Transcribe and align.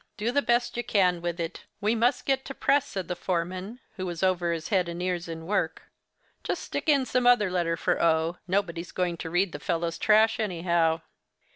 do 0.17 0.31
the 0.31 0.41
best 0.41 0.75
you 0.75 0.83
can 0.83 1.21
with 1.21 1.39
it! 1.39 1.65
We 1.79 1.93
must 1.93 2.25
get 2.25 2.43
to 2.45 2.55
press,' 2.55 2.87
said 2.87 3.07
the 3.07 3.15
foreman, 3.15 3.79
who 3.97 4.07
was 4.07 4.23
over 4.23 4.51
head 4.55 4.89
and 4.89 4.99
ears 4.99 5.27
in 5.27 5.45
work; 5.45 5.83
'just 6.43 6.63
stick 6.63 6.89
in 6.89 7.05
some 7.05 7.27
other 7.27 7.51
letter 7.51 7.77
for 7.77 8.01
o; 8.01 8.39
nobody's 8.47 8.91
going 8.91 9.17
to 9.17 9.29
read 9.29 9.51
the 9.51 9.59
fellow's 9.59 9.99
trash 9.99 10.39
anyhow. 10.39 11.01